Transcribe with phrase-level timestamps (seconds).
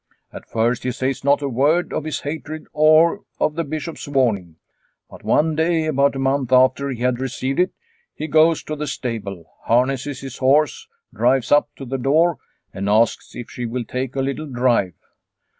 [0.33, 4.07] At first he says not a word either of his hatred or of the Bishop's
[4.07, 4.55] warning;
[5.11, 7.71] but one day, about a month after he had received it,
[8.15, 12.39] he goes to the stable, harnesses his horse, drives up to the door,
[12.73, 14.93] and asks if she will take a little drive.